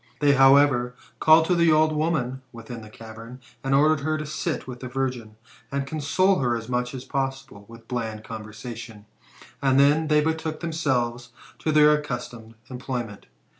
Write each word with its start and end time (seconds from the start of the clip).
They, 0.19 0.31
however, 0.33 0.95
caUed 1.19 1.45
to 1.45 1.53
the 1.53 1.71
old 1.71 1.91
woman 1.93 2.41
within 2.51 2.81
the 2.81 2.89
cavern, 2.89 3.39
and 3.63 3.75
ordered 3.75 3.99
her 3.99 4.17
to 4.17 4.25
sit 4.25 4.65
with 4.65 4.79
the 4.79 4.87
virgin, 4.87 5.35
and 5.71 5.85
console 5.85 6.39
her 6.39 6.57
as 6.57 6.67
much 6.67 6.95
as 6.95 7.05
possible 7.05 7.65
with 7.67 7.87
bland 7.87 8.23
conversation; 8.23 9.05
and 9.61 9.79
then 9.79 10.07
they 10.07 10.21
betook 10.21 10.59
themselves 10.59 11.33
to 11.59 11.71
their 11.71 11.93
accustomed 11.93 12.55
employment. 12.71 13.27